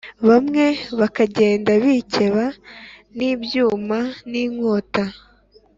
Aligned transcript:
bamwe 0.27 0.65
bakagenda 0.99 1.71
bikeba 1.83 2.45
n’ibyuma 3.17 3.99
n’inkota 4.29 5.03